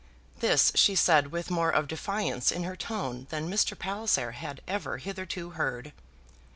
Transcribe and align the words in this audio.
This 0.39 0.71
she 0.73 0.95
said 0.95 1.27
with 1.31 1.51
more 1.51 1.69
of 1.69 1.87
defiance 1.87 2.51
in 2.51 2.63
her 2.63 2.75
tone 2.75 3.27
than 3.29 3.47
Mr. 3.47 3.77
Palliser 3.77 4.31
had 4.31 4.59
ever 4.67 4.97
hitherto 4.97 5.51
heard. 5.51 5.93